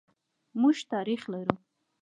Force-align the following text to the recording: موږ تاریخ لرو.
موږ 0.61 0.77
تاریخ 0.93 1.21
لرو. 1.31 1.55